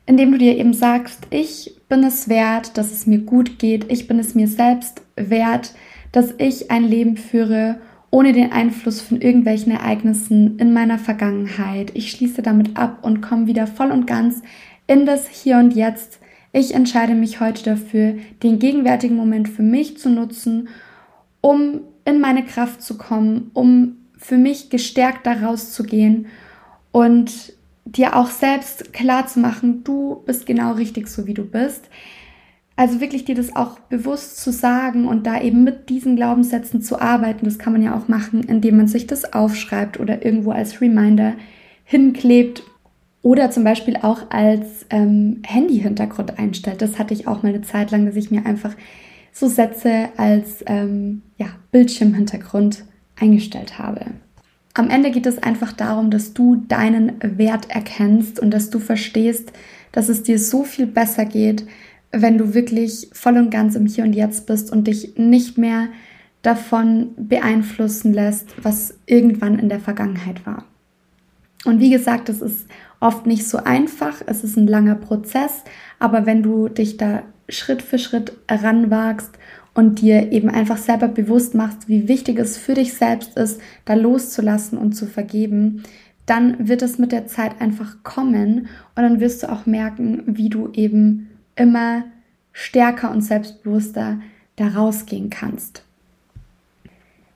indem 0.05 0.31
du 0.31 0.37
dir 0.37 0.55
eben 0.57 0.73
sagst, 0.73 1.25
ich 1.31 1.75
bin 1.89 2.03
es 2.03 2.29
wert, 2.29 2.77
dass 2.77 2.91
es 2.91 3.07
mir 3.07 3.19
gut 3.19 3.57
geht, 3.57 3.91
ich 3.91 4.07
bin 4.07 4.19
es 4.19 4.35
mir 4.35 4.47
selbst 4.47 5.01
wert, 5.15 5.73
dass 6.11 6.35
ich 6.37 6.69
ein 6.69 6.83
Leben 6.83 7.17
führe 7.17 7.79
ohne 8.11 8.33
den 8.33 8.51
Einfluss 8.51 9.01
von 9.01 9.21
irgendwelchen 9.21 9.71
Ereignissen 9.71 10.59
in 10.59 10.73
meiner 10.73 10.99
Vergangenheit. 10.99 11.91
Ich 11.95 12.11
schließe 12.11 12.41
damit 12.41 12.77
ab 12.77 12.99
und 13.01 13.21
komme 13.21 13.47
wieder 13.47 13.65
voll 13.65 13.89
und 13.89 14.05
ganz 14.05 14.43
in 14.85 15.05
das 15.05 15.29
Hier 15.29 15.57
und 15.57 15.73
Jetzt. 15.73 16.19
Ich 16.51 16.75
entscheide 16.75 17.15
mich 17.15 17.39
heute 17.39 17.63
dafür, 17.63 18.15
den 18.43 18.59
gegenwärtigen 18.59 19.15
Moment 19.15 19.49
für 19.49 19.63
mich 19.63 19.97
zu 19.97 20.09
nutzen, 20.09 20.67
um 21.39 21.79
in 22.03 22.19
meine 22.19 22.43
Kraft 22.43 22.81
zu 22.81 22.97
kommen, 22.97 23.49
um 23.53 23.95
für 24.21 24.37
mich 24.37 24.69
gestärkt 24.69 25.25
daraus 25.25 25.73
zu 25.73 25.83
gehen 25.83 26.27
und 26.91 27.53
dir 27.85 28.15
auch 28.15 28.27
selbst 28.27 28.93
klar 28.93 29.27
zu 29.27 29.39
machen, 29.39 29.83
du 29.83 30.21
bist 30.25 30.45
genau 30.45 30.73
richtig 30.73 31.07
so, 31.07 31.25
wie 31.25 31.33
du 31.33 31.43
bist. 31.43 31.89
Also 32.75 33.01
wirklich 33.01 33.25
dir 33.25 33.35
das 33.35 33.55
auch 33.55 33.79
bewusst 33.79 34.37
zu 34.37 34.51
sagen 34.51 35.07
und 35.07 35.27
da 35.27 35.41
eben 35.41 35.63
mit 35.63 35.89
diesen 35.89 36.15
Glaubenssätzen 36.15 36.81
zu 36.81 37.01
arbeiten, 37.01 37.45
das 37.45 37.59
kann 37.59 37.73
man 37.73 37.83
ja 37.83 37.95
auch 37.95 38.07
machen, 38.07 38.43
indem 38.43 38.77
man 38.77 38.87
sich 38.87 39.07
das 39.07 39.33
aufschreibt 39.33 39.99
oder 39.99 40.23
irgendwo 40.23 40.51
als 40.51 40.79
Reminder 40.81 41.33
hinklebt 41.83 42.63
oder 43.23 43.51
zum 43.51 43.63
Beispiel 43.63 43.97
auch 43.97 44.29
als 44.29 44.85
ähm, 44.89 45.41
Handy-Hintergrund 45.45 46.39
einstellt. 46.39 46.81
Das 46.81 46.97
hatte 46.97 47.13
ich 47.13 47.27
auch 47.27 47.43
mal 47.43 47.49
eine 47.49 47.61
Zeit 47.61 47.91
lang, 47.91 48.05
dass 48.05 48.15
ich 48.15 48.31
mir 48.31 48.45
einfach 48.45 48.75
so 49.31 49.47
Sätze 49.47 50.09
als 50.17 50.63
ähm, 50.65 51.23
ja, 51.37 51.47
Bildschirmhintergrund 51.71 52.85
eingestellt 53.19 53.79
habe. 53.79 54.05
Am 54.73 54.89
Ende 54.89 55.11
geht 55.11 55.25
es 55.25 55.41
einfach 55.41 55.73
darum, 55.73 56.11
dass 56.11 56.33
du 56.33 56.55
deinen 56.67 57.13
Wert 57.21 57.69
erkennst 57.69 58.39
und 58.39 58.51
dass 58.51 58.69
du 58.69 58.79
verstehst, 58.79 59.51
dass 59.91 60.07
es 60.07 60.23
dir 60.23 60.39
so 60.39 60.63
viel 60.63 60.87
besser 60.87 61.25
geht, 61.25 61.65
wenn 62.11 62.37
du 62.37 62.53
wirklich 62.53 63.09
voll 63.13 63.37
und 63.37 63.49
ganz 63.49 63.75
im 63.75 63.85
Hier 63.85 64.03
und 64.03 64.13
Jetzt 64.13 64.47
bist 64.47 64.71
und 64.71 64.87
dich 64.87 65.17
nicht 65.17 65.57
mehr 65.57 65.87
davon 66.41 67.09
beeinflussen 67.17 68.13
lässt, 68.13 68.63
was 68.63 68.97
irgendwann 69.05 69.59
in 69.59 69.69
der 69.69 69.79
Vergangenheit 69.79 70.45
war. 70.45 70.65
Und 71.65 71.79
wie 71.79 71.91
gesagt, 71.91 72.29
es 72.29 72.41
ist 72.41 72.67
oft 72.99 73.27
nicht 73.27 73.47
so 73.47 73.57
einfach, 73.57 74.21
es 74.25 74.43
ist 74.43 74.57
ein 74.57 74.67
langer 74.67 74.95
Prozess, 74.95 75.63
aber 75.99 76.25
wenn 76.25 76.41
du 76.41 76.69
dich 76.69 76.97
da 76.97 77.23
Schritt 77.49 77.81
für 77.81 77.99
Schritt 77.99 78.33
ranwagst 78.49 79.37
und 79.73 80.01
dir 80.01 80.31
eben 80.31 80.49
einfach 80.49 80.77
selber 80.77 81.07
bewusst 81.07 81.55
machst, 81.55 81.87
wie 81.87 82.07
wichtig 82.07 82.39
es 82.39 82.57
für 82.57 82.73
dich 82.73 82.93
selbst 82.93 83.37
ist, 83.37 83.61
da 83.85 83.93
loszulassen 83.93 84.77
und 84.77 84.93
zu 84.93 85.05
vergeben, 85.05 85.83
dann 86.25 86.67
wird 86.67 86.81
es 86.81 86.97
mit 86.97 87.11
der 87.11 87.27
Zeit 87.27 87.59
einfach 87.61 88.03
kommen 88.03 88.67
und 88.95 89.03
dann 89.03 89.19
wirst 89.19 89.43
du 89.43 89.51
auch 89.51 89.65
merken, 89.65 90.23
wie 90.27 90.49
du 90.49 90.69
eben 90.73 91.29
immer 91.55 92.03
stärker 92.53 93.11
und 93.11 93.21
selbstbewusster 93.21 94.19
da 94.55 94.67
rausgehen 94.67 95.29
kannst. 95.29 95.83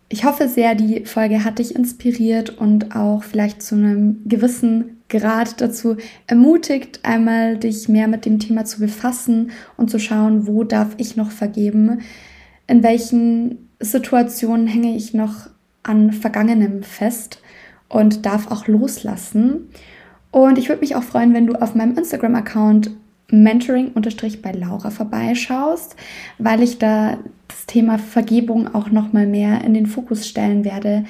Ich 0.09 0.23
hoffe 0.23 0.47
sehr, 0.47 0.75
die 0.75 1.05
Folge 1.05 1.43
hat 1.43 1.59
dich 1.59 1.75
inspiriert 1.75 2.51
und 2.51 2.95
auch 2.95 3.23
vielleicht 3.23 3.61
zu 3.61 3.75
einem 3.75 4.21
gewissen 4.25 4.94
Grad 5.09 5.61
dazu 5.61 5.97
ermutigt, 6.27 6.99
einmal 7.03 7.57
dich 7.57 7.87
mehr 7.87 8.07
mit 8.07 8.25
dem 8.25 8.39
Thema 8.39 8.65
zu 8.65 8.79
befassen 8.79 9.51
und 9.77 9.89
zu 9.91 9.99
schauen, 9.99 10.47
wo 10.47 10.63
darf 10.63 10.95
ich 10.97 11.15
noch 11.15 11.31
vergeben, 11.31 12.01
in 12.67 12.81
welchen 12.81 13.69
Situationen 13.79 14.67
hänge 14.67 14.95
ich 14.95 15.13
noch 15.13 15.47
an 15.83 16.11
Vergangenem 16.11 16.81
fest 16.81 17.41
und 17.87 18.25
darf 18.25 18.49
auch 18.49 18.67
loslassen. 18.67 19.69
Und 20.31 20.57
ich 20.57 20.69
würde 20.69 20.81
mich 20.81 20.95
auch 20.95 21.03
freuen, 21.03 21.33
wenn 21.33 21.47
du 21.47 21.53
auf 21.53 21.75
meinem 21.75 21.97
Instagram-Account 21.97 22.91
Mentoring 23.31 23.91
bei 24.41 24.51
Laura 24.51 24.89
vorbeischaust, 24.89 25.95
weil 26.37 26.61
ich 26.61 26.77
da 26.77 27.17
das 27.47 27.65
Thema 27.65 27.97
Vergebung 27.97 28.73
auch 28.73 28.89
noch 28.89 29.13
mal 29.13 29.25
mehr 29.25 29.63
in 29.63 29.73
den 29.73 29.87
Fokus 29.87 30.27
stellen 30.27 30.63
werde 30.63 31.05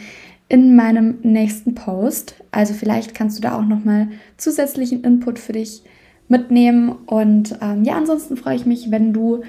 in 0.47 0.75
meinem 0.75 1.19
nächsten 1.23 1.75
Post. 1.75 2.35
Also 2.51 2.73
vielleicht 2.73 3.15
kannst 3.15 3.37
du 3.37 3.41
da 3.41 3.57
auch 3.57 3.65
noch 3.65 3.83
mal 3.83 4.09
zusätzlichen 4.37 5.03
Input 5.03 5.39
für 5.39 5.53
dich 5.53 5.83
mitnehmen 6.27 6.89
und 7.05 7.57
ähm, 7.61 7.83
ja, 7.83 7.95
ansonsten 7.95 8.35
freue 8.35 8.55
ich 8.55 8.65
mich, 8.65 8.89
wenn 8.89 9.13
du 9.13 9.43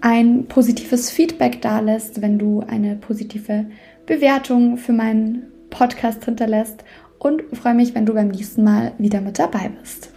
ein 0.00 0.46
positives 0.46 1.10
Feedback 1.10 1.60
da 1.62 1.80
lässt, 1.80 2.22
wenn 2.22 2.38
du 2.38 2.60
eine 2.60 2.96
positive 2.96 3.66
Bewertung 4.06 4.76
für 4.76 4.92
meinen 4.92 5.46
Podcast 5.70 6.24
hinterlässt 6.24 6.84
und 7.18 7.42
freue 7.52 7.74
mich, 7.74 7.94
wenn 7.94 8.06
du 8.06 8.14
beim 8.14 8.28
nächsten 8.28 8.64
Mal 8.64 8.92
wieder 8.98 9.20
mit 9.20 9.38
dabei 9.38 9.70
bist. 9.80 10.10